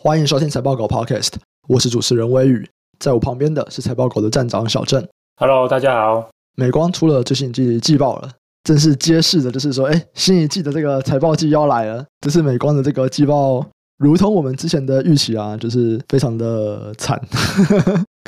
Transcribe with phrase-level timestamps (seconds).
[0.00, 1.32] 欢迎收听财报狗 Podcast，
[1.66, 5.04] 我是主持人微雨，在我旁边的是财报狗的站长小郑。
[5.40, 6.30] Hello，大家好。
[6.54, 8.30] 美光出了最新一季季报了，
[8.62, 12.04] 正是揭示的就是说，哎，新一季的这个财报季要来了。
[12.20, 13.66] 这是美光的这个季报，
[13.98, 17.20] 如同我们之前的预期啊，就是非常的惨。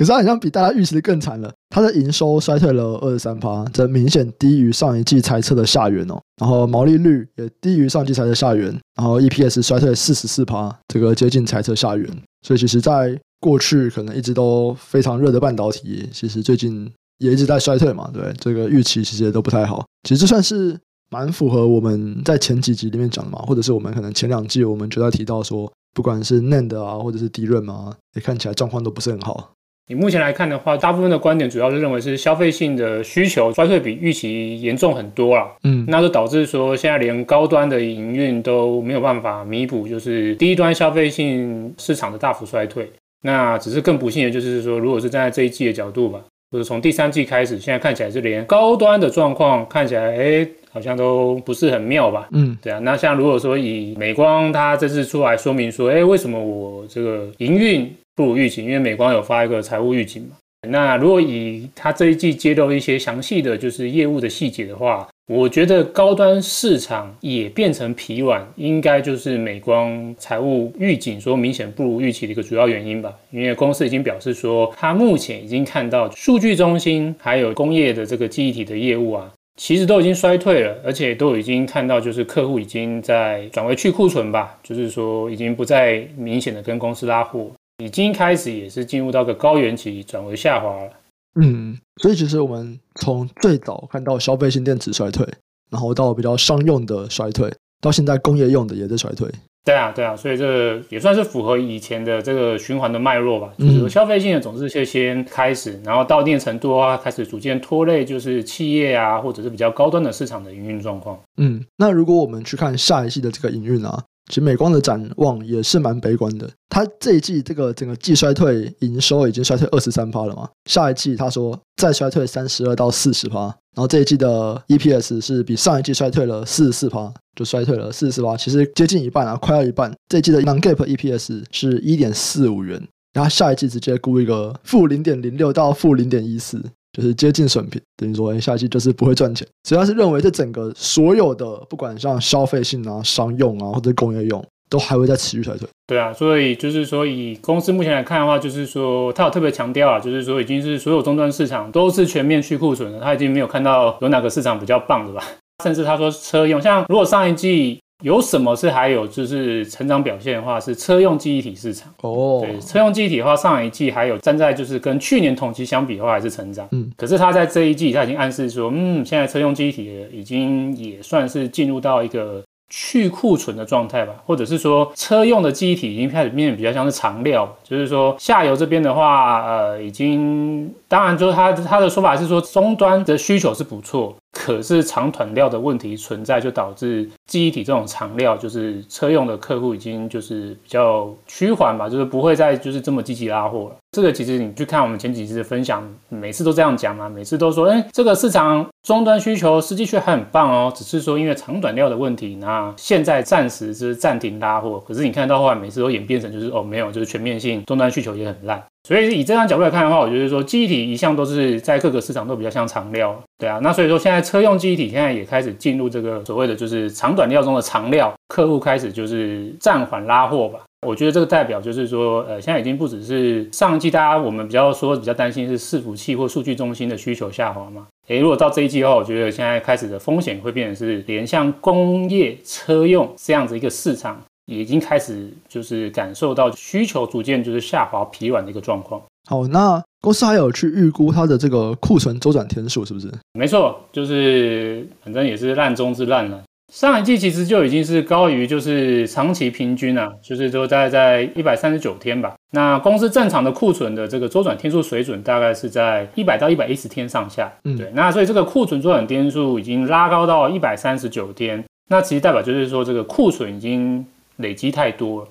[0.00, 6.18] 可是它好像比大家预期的更惨了，它的营收衰退了二十三趴，这明显低于上一季财测的下缘哦。
[6.40, 12.08] 然后毛利率也低于上季财测下缘，然后 EPS 衰退四十四趴，这个接近财测下缘。
[12.40, 18.10] 所以其实，在过去可能一直都非常热的半导体，其实最近也一直在衰退嘛。
[18.10, 19.84] 对，这个预期其实也都不太好。
[20.08, 20.74] 其实这算是
[21.10, 29.52] 蛮符合我们在前几集里面讲的嘛，或者是我们可能前两季我们就在提到说，不管是 NAND 啊，或者是 DRAM 啊，也看起来状况都不是很好。
[29.90, 35.50] 你目前来看的话，大部分的观点主要是认为是消费性的需求衰退比预期严重很多了。
[35.64, 42.88] 嗯，那就导致说现在连高端的营运都没有办法弥补，就是低端消费性市场的大幅衰退。
[43.22, 46.20] 那只是更不幸的就是说，如果是站在这一季的角度吧，
[46.52, 52.28] 就是从第三季开始，现在看起来是连高端的状况看起来，哎，好像都不是很妙吧？
[52.32, 52.78] 嗯，对啊。
[52.78, 57.90] 那像如果说以美光它这次出来说明说，哎，为什么我这个营运？
[58.16, 60.36] 不如预期，因为美光有发一个财务预警嘛。
[60.68, 73.10] 那如果以它这一季揭露一些详细的就是业务的细节的话，我觉得高端市场也变成疲软，应该就是美光财务预警说明显不如预期的一个主要原因吧。
[73.30, 87.50] 因为公司已经表示说，它目前已经看到数据中心还有工业的这个记忆体的业务啊，其实都已经衰退了，而且都已经看到就是客户已经在转为去库存吧，就是说已经不再明显的跟公司拉货。
[87.84, 90.90] 已经开始也是进入到个高原期，转为下滑了。
[91.38, 95.28] 嗯，所以其实我们从最早看到消费性电池衰退，
[95.70, 99.28] 然后到比较商用的衰退，到现在工业用的也在衰退。
[99.64, 103.52] 对啊，对啊，所以这也算是符合以前的这个循环的脉络吧。
[103.58, 111.18] 就是消费性的总是先先开始，然后到一定程度的话，开始逐渐拖累，就是企业啊，或者是比较高端的市场的营运状况。
[111.36, 114.02] 嗯，那如果我们去看下一季的这个营运啊。
[114.28, 129.90] 其实美光的展望也是蛮悲观的，它这一季这个整个季衰退营收已经衰退二十三趴了嘛，下一季他说再衰退三十二到四十趴，然然后这一季的 EPS 是比上一季衰退了四十四趴，就衰退了四十四趴，其实接近一半啊，快要一半。
[130.06, 132.78] 这一季的 non-GAAP EPS 是一点四五元，
[133.14, 136.62] 然后下一季直接估一个负零点零六到负零点一四。
[136.92, 139.48] 就是接近损平，等于说，哎，下季就是不会赚钱。
[139.62, 145.68] 主要是认为这整个所有的，不管像消费性啊、商用啊，或者工业用，都还会再持续衰退。
[145.86, 155.22] 对啊，所以就是说，以公司目前来看的话，就是说，他有特别强调啊，就是说，已经是所有终端市场都是全面去库存了，他已经没有看到有哪个市场比较棒的吧？
[155.62, 157.78] 甚至他说车用，像如果上一季。
[158.02, 162.40] 有什么是还有就是成长表现的话，是车用记忆体市场哦。
[162.42, 166.66] 对，车用记忆体的话，上一季还有站在就是跟去年同期相比的话，还是成长。
[166.72, 184.14] 嗯，可是他在这一季，他已经暗示说，嗯，现在车用记忆体已经也算是进入到一个去库存的状态吧，或者是说车用的记忆体已经开始变得比较像是长料，就是说下游这边的话，呃，已经当然就是他他的说法是说终端的需求是不错。
[184.32, 193.76] 可是长短料的问题存在，就导致记忆体这种长料，就是车用的客户已经就是比较趋缓吧，就是不会再就是这么积极拉货了。
[193.90, 204.78] 这个其实你去看我们前几次的分享，每次都这样讲嘛，每次都说，哎，这个市场终端需求实际却还很棒哦，只是说因为长短料的问题，那现在暂时是暂停拉货。
[204.86, 208.62] 可是你看到后来每次都演变成就是哦，没有，就是全面性终端需求也很烂。
[208.82, 213.60] 所以以这样角度来看的话，我觉得说记忆体一向都是在各个市场都比较像长料，对啊。
[213.62, 220.60] 那所以说现在车用记忆体现在也开始进入这个所谓的就是长短料中的长料，客户开始就是暂缓拉货吧。
[220.86, 227.86] 我觉得这个代表就是说，呃，现在已经不只是上一季大家我们比较说比较担心是伺服器或数据中心的需求下滑嘛。
[228.08, 234.18] 诶，如果到这一季的话，我觉得现在开始的风险会变成是连像工业车用这样子一个市场。
[234.58, 239.00] 已经开始就是感受到需求逐渐就是下滑疲软的一个状况。
[239.28, 243.08] 好，那公司还有去预估它的这个库存周转天数是不是？
[243.34, 246.42] 没错，就是反正也是烂中之烂了。
[246.72, 252.34] 上一季其实就已经是高于就是长期平均啊，就是都大概在一百三十九天吧。
[252.52, 257.52] 那公司正常的库存的这个周转天数水准大概是在一百到一百一十天上下。
[257.64, 257.90] 嗯，对。
[257.94, 264.04] 那所以这个库存周转天数已经拉高到一百三十九天，那其实代表就是说这个库存已经。
[264.40, 265.28] 累积太多了，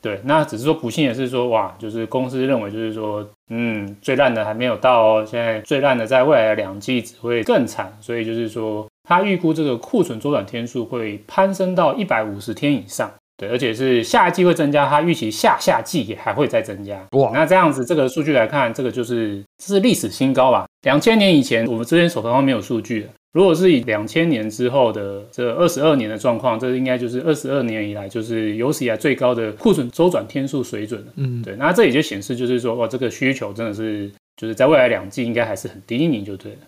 [0.00, 16.98] 对，那只是说不幸的是说，哇，就是公司认为就是说，嗯，最烂的还没有到哦，现在最烂的在未来的两季只会更惨，所以就是说，他预估这个库存周转天数会攀升到一百五十天以上，对，而且是下一季会增加，他预期下下季也还会再增加。
[17.12, 20.66] 哇，那这样子这个数据来看，这个就是这是历史新高吧？
[20.82, 23.08] 两千年以前，我们这边手头上没有数据的。
[23.32, 31.12] 如果是以两千年之后的这二十二年的状况，这应该就是二十二年以来就是有史以来最高的库存周转天数水准了。
[31.16, 36.58] 嗯，对，那这也就显示就是说，哇，这个需求真的是就是在未来两季应该还是很低迷，就对了。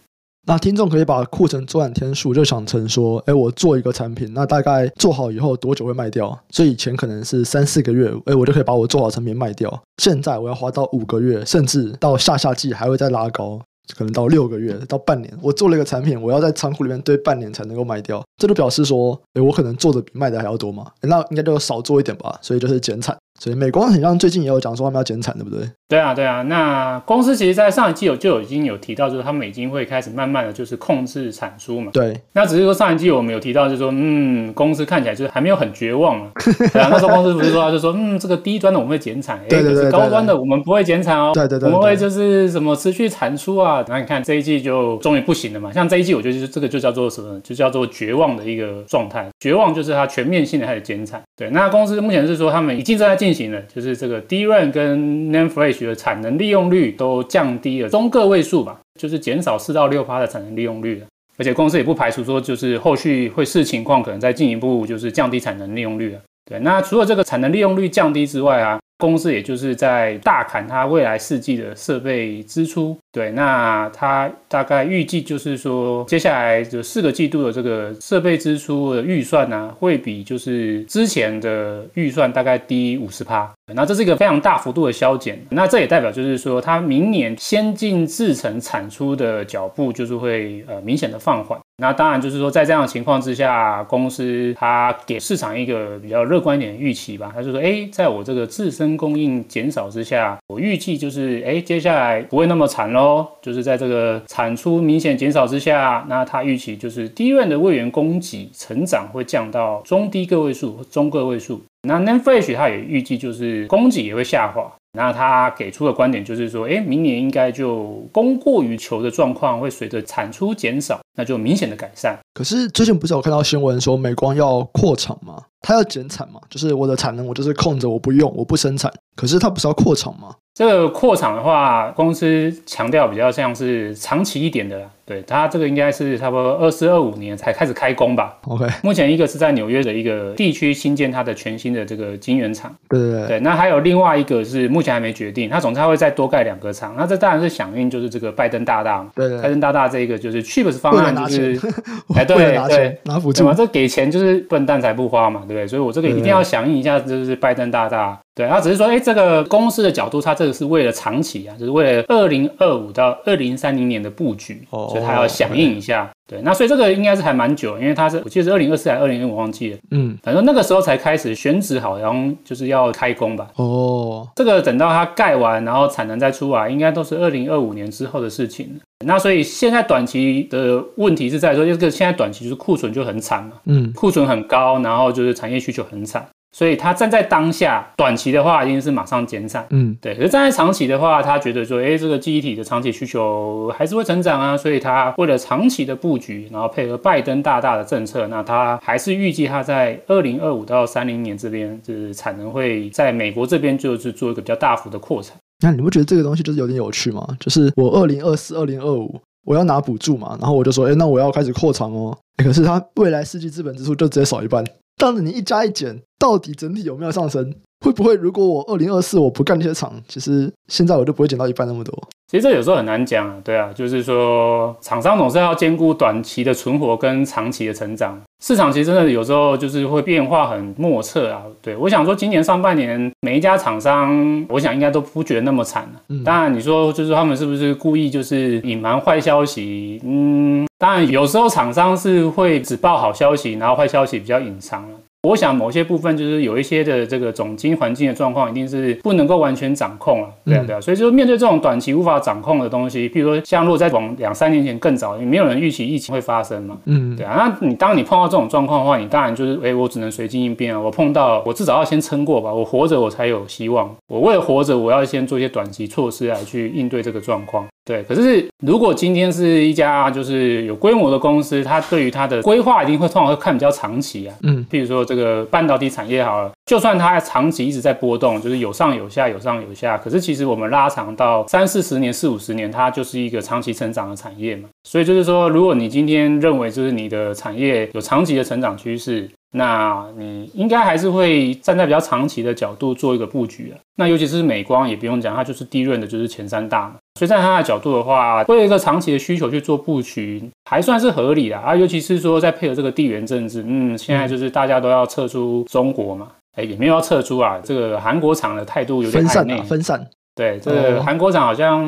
[0.45, 6.37] 那听众可以把库存周转天数就想成说，哎，我做一个产品，那大概做好以后多久会卖掉？
[6.51, 9.83] 所以以前可能是三四个月，哎，我就可以把我做好产品卖掉。
[9.99, 13.61] 现在我要花到五个月，甚至到下下季还会再拉高。
[13.97, 23.17] 可能到六个月到半年，我做了一个产品，我要在仓库里面堆半年才能够卖掉，这就表示说，诶，我可能做的比卖的还要多嘛，那应该就少做一点吧，所以就是减产。
[23.43, 25.69] 所以美光好像最近也有讲说他们要减产，对不对？
[25.89, 26.43] 对啊，对啊。
[26.43, 31.91] 那公司其实，在上一季有就已经有提到，就是他们已经会开始慢慢的就是控制产出嘛。
[31.93, 32.17] 对。
[32.35, 36.31] 那只是说上一季我们有提到，就是说，嗯，公司看起来就是还没有很绝望嘛。
[36.73, 41.33] 对啊，那时候公司不是说，就说，嗯，这个低端的我们会减产，哎，可是高端的我们不会减产哦。
[41.35, 41.69] 对对对。
[41.69, 43.85] 我们会就是什么持续产出啊？
[43.89, 45.73] 那你看这一季就终于不行了嘛。
[45.73, 47.41] 像这一季，我觉得就是这个就叫做什么？
[47.41, 49.29] 就叫做绝望的一个状态。
[49.41, 51.21] 绝望就是它全面性的开始减产。
[51.37, 51.51] 对。
[51.51, 54.23] 那公司目前是说他们已经正在进行了，就是这个。
[54.23, 54.99] DRAM 跟
[55.33, 61.07] NAND Flash 的产能利用率都降低了中个位数吧，就是减少四到六趴的产能利用率了，
[61.37, 66.21] 而且公司也不排除说，就是后续会视情况，可能再进一步就是降低产能利用率了。
[66.45, 68.79] 对，那除了这个产能利用率降低之外啊。
[68.99, 91.59] 公司也就是在大砍它未来四季的设备支出，对，那它大概预计就是说，接下来就四个季度的这个设备支出的预算呢、会比就是之前的预算大概低五十趴，那这是一个非常大幅度的削减，那这也代表就是说，它明年先进制程产出的脚步就是会呃明显的放缓。
[91.79, 97.33] 那当然就是说，在这样的情况之下，公司它给市场一个比较乐观一点的预期吧。
[97.35, 103.27] 他就说，哎，在我这个自身供应减少之下，我预计就是，哎，接下来不会那么惨喽。
[103.41, 111.63] 就是在这个产出明显减少之下，那他预期就是低院的位元供给成长会降到中低个位数、中个位数。
[111.89, 114.71] 那 n a n f l a s h 它也预计就是供给也会下滑。
[114.95, 122.19] 那他给出的观点就是说，哎，明年应该就供过于求的状况会随着产出减少，那就明显的改善。
[122.35, 125.43] 可是最近不是有看到新闻说美光要扩厂吗？
[125.63, 126.41] 它要减产吗？
[126.51, 128.93] 就是我的产能我就是空着我不用，我不生产。
[129.17, 130.35] 可是它不是要扩厂吗？
[130.55, 138.37] 这个扩厂的话，公司强调比较像是长期一点的，对，它这个应该是差不多二四二五年才开始开工吧。
[138.47, 151.61] OK，目前一个是在纽约的一个地区新建它的全新的这个晶圆厂，对对对，对，那还有另外一个是目前还没决定，它总之它会再多盖两个厂，那这当然是响应就是这个拜登大大，对对，拜登大大这一个就是 CHIPS 方案就是，
[152.15, 153.45] 哎对对，拿对拿补助。
[153.45, 155.67] 嘛，这给钱就是笨蛋才不花嘛，对不对？
[155.67, 158.19] 所以我这个一定要响应一下，就是拜登大大。
[158.35, 166.09] 对，他只是说，哎，这个公司的角度，他这个是为了长期啊，就是为了二零二五到二零三零年的布局，哦、所以他要响应一下。
[166.29, 173.49] 对，对，那所以这个应该是还蛮久，因为他是我记得是二零二四还是二零零五忘记了，嗯，反正那个时候才开始选址好，然后就是要开工吧。
[173.57, 178.81] 哦，这个等到它盖完，然后产能再出来，应该都是二零二五年之后的事情。
[179.05, 186.27] 那所以现在短期的问题是在说，这个现在短期就是库存就很惨嘛，嗯，库存很高，然后就是产业需求很惨。
[186.55, 190.15] 所以他站在当下，短期的话一定是马上减产，嗯，对。
[190.15, 194.55] 可是站在长期的话，他觉得说，哎，这个记忆体的长期需求还是会成长啊。
[194.55, 205.35] 所以他为了长期的布局，然后配合拜登大大的政策，那他还是预计他在二零二五到三零年这边，就是产能会在美国这边就是做一个比较大幅的扩产。
[205.65, 207.27] 那你不觉得这个东西就是有点有趣吗？
[207.41, 212.15] 就是我二零二四、二零二五我要拿补助嘛，然后我就说，哎，那我要开始扩厂哦。
[212.37, 214.63] 可是他未来世纪资本支出就直接少一半。
[214.97, 217.55] 这样子你一加一减，到底整体有没有上升？
[217.83, 221.93] 会不会如果我二零二四我不干那些厂，其实现在我就不会减到一半那么多？
[222.29, 228.19] 其实这有时候很难讲啊，对啊，就是说厂商总是要兼顾短期的存活跟长期的成长。
[228.43, 231.43] 市场其实真的有时候就是会变化很莫测啊。
[231.61, 236.01] 对，我想说今年上半年每一家厂商，我想应该都不觉得那么惨了。
[236.09, 240.01] 嗯，当然你说就是他们是不是故意就是隐瞒坏消息？
[240.05, 240.67] 嗯。
[240.79, 244.85] 当然，有时候厂商是会只报好消息，然后坏消息比较隐藏。
[245.29, 250.81] 我想某些部分就是有一些的这个总经环境的状况，一定是不能够完全掌控啊，对啊对啊。
[250.81, 257.35] 所以就面对这种短期无法掌控的东西，比如说像如果在往两三年前更早，也没有人预期疫情会发生嘛，嗯，对啊。
[257.37, 260.81] 那你当你碰到这种状况的话，你当然就是，哎，我只能随机应变啊。
[260.81, 263.95] 我碰到，我至少要先撑过吧，我活着我才有希望。
[264.09, 267.65] 我为了活着，我要先做一些短期措施来去应对这个状况。
[267.85, 274.35] 对，可是如果今天是一家就是有规模的公司，它对于它的规划一定会通常会看比较长期啊。
[274.43, 284.69] 嗯，譬如说这个半导体产业好了，就算它长期一直在波动，就是有上有下，有上有下，可是其实我们拉长到三四十年、四五十年，它就是一个长期成长的产业嘛。
[284.85, 293.79] 所以就是说，如果你今天认为就是你的产业有长期的成长趋势，那你应该还是会站在比较长期的角度做一个布局啊。
[293.97, 296.97] 那尤其是美光也不用讲，它就是低润的，就是前三大嘛。
[297.19, 301.77] 所以在它的角度的话，为一个长期的需求去做布局，还算是合理的啊。
[301.77, 307.61] 尤其是说在配合这个地缘政治，嗯，现在就是大家都要撤出中国嘛，哎，也没有要撤出啊。
[307.63, 310.07] 这个韩国厂的态度有点分散啊，分散。
[310.35, 311.85] 对，这个韩国厂好像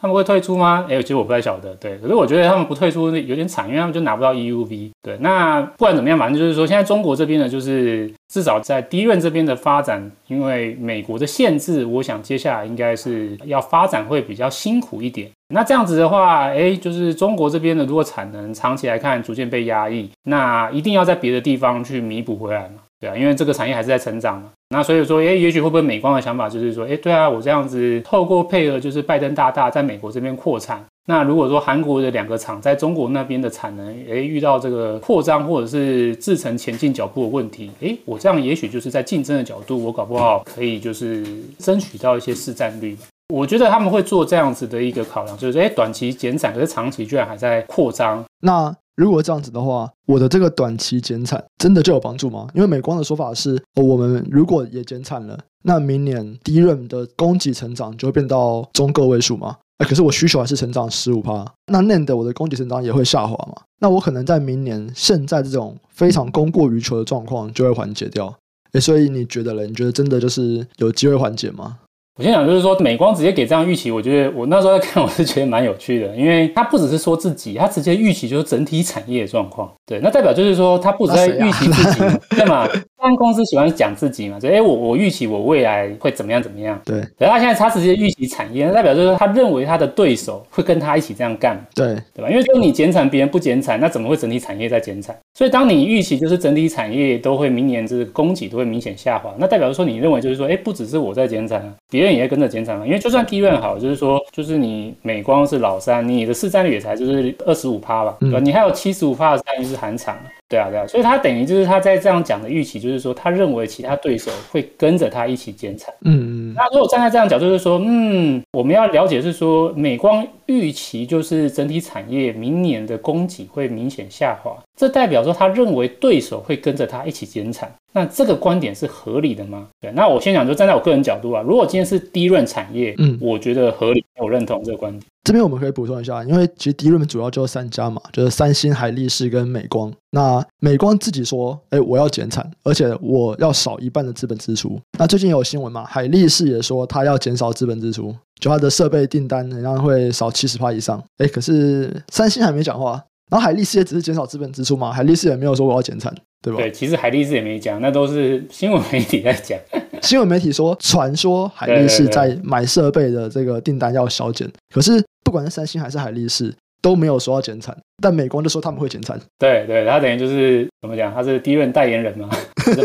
[0.00, 0.86] 他们会退出吗？
[0.88, 1.74] 哎，其实我不太晓得。
[1.74, 4.90] 对，可是我觉得他们不退出有点惨，因为他们就拿不到 EUV。
[5.02, 15.28] 对，那不管怎么样，反正就是说，现在中国这边呢，就是至少在低润这边的发展，因为美国的限制，我想接下来应该是要发展会比较辛苦一点。
[15.52, 22.82] 那这样子的话，哎，就是中国这边的如果产能长期来看逐渐被压抑，那一定要在别的地方去弥补回来嘛。
[23.00, 24.50] 对啊，因为这个产业还是在成长嘛。
[24.68, 30.84] 那所以说，哎，也许会不会美光的想法就是说，哎，对啊，我这样子透过配合，就是拜登大大在美国这边扩产。
[31.06, 41.24] 那如果说韩国的两个厂在中国那边的产能，哎，遇到这个扩张或者是制程前进脚步的问题，哎，我这样也许就是在竞争的角度，我搞不好可以就是
[41.58, 42.96] 争取到一些市占率。
[43.34, 48.22] 我觉得他们会做这样子的一个考量，就是哎，短期减产，可是长期居然还在扩张。
[48.42, 52.48] 那如果这样子的话，我的这个短期减产真的就有帮助吗？
[52.54, 59.56] 因为美光的说法是，我们如果也减产了，那明年低润的供给成长就会变到中个位数吗？
[59.78, 63.62] 哎，可是我需求还是成长十五趴，那 NAND 我的供给成长也会下滑嘛？
[63.78, 68.34] 那我可能在明年现在这种非常供过于求的状况就会缓解掉。
[68.72, 69.66] 哎，所以你觉得嘞？
[69.66, 71.78] 你觉得真的就是有机会缓解吗？
[72.18, 79.70] 我先讲，就是说美光直接给这样预期，我觉得我那时候在看，我是觉得蛮有趣的，因为他不只是说自己，他直接预期就是整体产业的状况。
[79.86, 82.00] 对，那代表就是说他不只在预期自己，
[82.30, 82.68] 对嘛？
[82.98, 86.78] 当公司喜欢讲自己嘛，就哎，我我预期我未来会怎么样怎么样。
[86.84, 91.58] 对，然后他现在他直接预期产业，那代表就是他认为他的对手会跟他一起这样干。
[91.74, 92.28] 对，对吧？
[92.28, 95.16] 因为说你减产，别人不减产，那怎么会整体产业在减产？
[95.38, 102.86] 所以当你预期就是整体产业都会明年这个供给都会明显下滑，那代表说你认为就是说，哎，不只是我在减产，别人也会跟着减产嘛。
[102.86, 108.40] 因为就算地润好，就是说，就是你美光是老三，你的市占率也才就是二十五趴吧，对吧？
[108.40, 110.16] 你还有七十五趴的占率是韩厂。
[110.50, 115.94] 对啊，对啊，所以他等于就是他在这样讲的预期，就是说他认为其他对手会跟着他一起减产。
[116.02, 116.54] 嗯嗯。
[116.56, 127.72] 那如果站在这样角度，就是说，嗯，我们要了解是说，美光预期就是整体产业明年的供给会明显下滑，这代表说他认为对手会跟着他一起减产。
[127.92, 129.68] 那这个观点是合理的吗？
[129.80, 135.02] 对，那我先讲，就站在我个人角度啊，如果今天是低润产业，嗯，我觉得合理，我认同这个观点。
[135.22, 139.92] 这边我们可以补充一下，因为其实低润主要就三家嘛，就是三星、海力士跟美光。
[140.10, 144.80] 那美光自己说，哎，我要减产，而且我要少一半的资本支出。
[144.98, 151.02] 那最近有新闻嘛，海力士也说他要减少资本支出，就他的设备订单好像会少七十趴以上。
[151.18, 152.92] 哎，可是三星还没讲话，
[153.30, 156.12] 然后海力士也只是减少资本支出嘛，海力士也没有说我要减产，
[156.42, 156.58] 对吧？
[156.58, 159.58] 对，其实海力士也没讲，那都是新闻媒体在讲。
[160.02, 165.02] 新闻媒体说，传说海力士在买设备的这个订单要削减，可是。
[165.22, 166.52] 不管是三星还是海力士
[166.82, 169.16] 都没有说要减产，但美光就说他们会减产。
[169.38, 171.14] 对对，他等于就是怎么讲？
[171.14, 172.28] 他是第一任代言人嘛，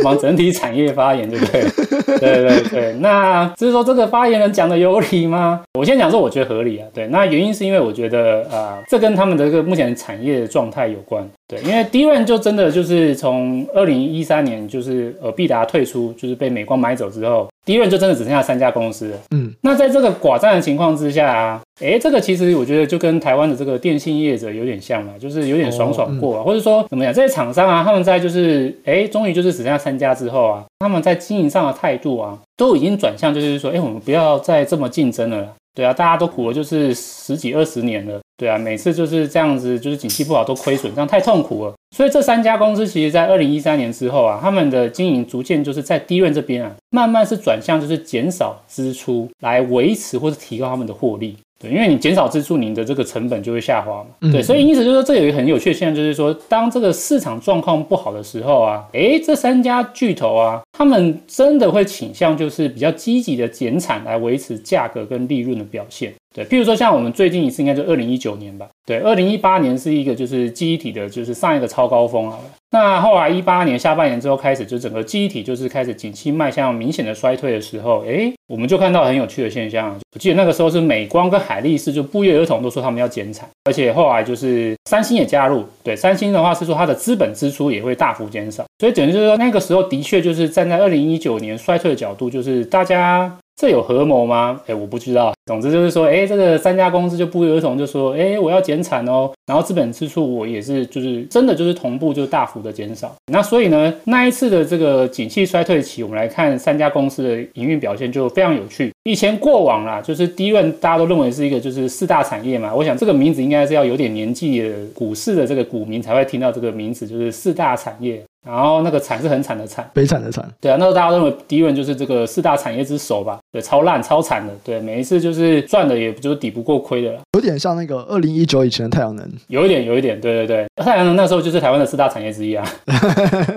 [0.03, 1.61] 帮整体产业发言，对不对？
[2.19, 2.93] 对对对。
[2.99, 5.61] 那就是说这个发言人讲的有理吗？
[5.73, 6.87] 我先讲说，我觉得合理啊。
[6.93, 11.27] 对，那原因是因为我觉得啊、呃，这跟他们的这个目前产业的状态有关。
[11.47, 17.47] 对，因为低润就真的就是从二零一三年就是呃必达退出，就是被美光买走之后。
[17.65, 19.17] 低润就真的只剩下三家公司了。
[19.31, 35.53] 嗯，那在这个寡占的情况之下啊，哎，这个其实我觉得就跟台湾的这个电信业者有点像嘛，就是有点爽爽过啊，哦嗯、或者说怎么讲，这些厂商啊，他们在就是哎，终于就是只剩下三家之后啊，他们在经营上的态度啊，都已经转向，就是说，哎，我们不要再这么竞争了。
[35.75, 38.21] 对啊，大家都苦了就是十几二十年了。
[38.37, 41.73] 对啊，每次就是这样子，就是景气不好都亏损，这样太痛苦了。
[41.93, 51.35] 所以这三家公司其实，在二零一三年之后啊，他们的经营逐渐就是在低润这边啊，慢慢是转向就是减少支出来维持或是提高他们的获利。
[51.65, 54.31] 对，因为你减少支出，你的这个成本就会下滑嘛。
[54.31, 66.13] 对，所以因此就是说，这有一个很有趣的现象，就是说，当这个市场状况不好的时候啊，诶，这三家巨头啊，他们真的会倾向就是比较积极的减产来维持价格跟利润的表现。
[66.35, 68.67] 对，譬如说像我们最近一次应该就二零一九年吧。
[68.85, 72.43] 对，二零一八年是一个就是记忆体的，就是上一个超高峰好了。
[72.71, 79.97] 那后来一八年下半年之后开始，就整个记忆体就是开始景气迈向明显的衰退的时候，哎，我们就看到很有趣的现象。
[80.13, 85.63] 我记得那个时候是美光跟海力士就不约而同都说他们要减产，而且后来就是三星也加入。
[85.83, 93.31] 对，三星的话是说它的资本支出也会大幅减少，所以等于就是说那个时候的确就是站在二零一九年衰退的角度，就是大家。
[93.55, 94.59] 这有合谋吗？
[94.67, 95.33] 哎，我不知道。
[95.45, 99.31] 总之就是说，哎，这个三家公司就不约而同就说，哎，我要减产哦。
[99.45, 103.15] 然后资本支出我也是，就是真的就是同步就大幅的减少。
[103.31, 108.91] 那所以呢，那一次的这个景气衰退期，我们来看三家公司的营运表现就非常有趣。
[109.03, 112.73] 以前过往啦，就是 DRAM 大家都认为是一个就是四大产业嘛。
[112.73, 118.21] 我想这个名字应该是要有点年纪的股市的这个股民才会听到这个名字，就是四大产业。
[118.45, 120.47] 然后那个惨是很惨的惨，悲惨的惨。
[120.61, 123.39] 对啊，那时候大家认为 DRAM 就是这个四大产业之首吧？
[123.55, 124.53] 对，超烂、超惨的。
[124.65, 127.19] 对，每一次就是赚的，也就是抵不过亏的了。
[127.35, 129.25] 有点像那个二零一九以前的太阳能。
[129.47, 130.65] 有一点，有一点，对对对。
[130.83, 132.67] 太阳能那时候就是台湾的四大产业之一啊。